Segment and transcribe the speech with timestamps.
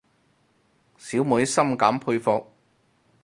[0.97, 2.43] 小妹深感佩服